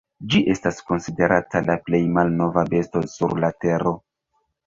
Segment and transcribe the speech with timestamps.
[0.33, 3.93] Ĝi estas konsiderata la plej malnova besto sur la Tero.